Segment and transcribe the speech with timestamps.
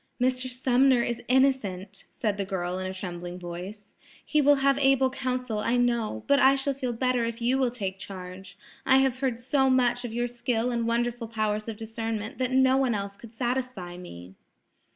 [0.19, 0.47] "Mr.
[0.49, 3.93] Sumner is innocent," said the girl in a trembling voice.
[4.25, 7.69] "He will have able counsel, I know; but I shall feel better if you will
[7.69, 8.57] take charge.
[8.83, 12.77] I have heard so much of your skill and wonderful powers of discernment that no
[12.77, 14.33] one else could satisfy me."